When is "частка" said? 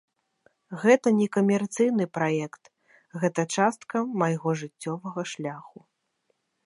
3.59-3.97